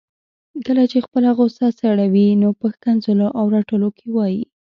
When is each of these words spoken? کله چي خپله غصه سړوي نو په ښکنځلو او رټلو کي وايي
کله 0.65 0.83
چي 0.91 0.97
خپله 1.05 1.29
غصه 1.37 1.67
سړوي 1.79 2.27
نو 2.41 2.49
په 2.59 2.65
ښکنځلو 2.73 3.27
او 3.37 3.45
رټلو 3.55 3.89
کي 3.97 4.07
وايي 4.15 4.43